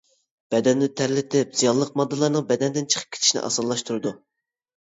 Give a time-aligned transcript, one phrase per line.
[0.53, 4.19] بەدەننى تەرلىتىپ، زىيانلىق ماددىلارنىڭ بەدەندىن چىقىپ كېتىشىنى ئاسانلاشتۇرىدۇ.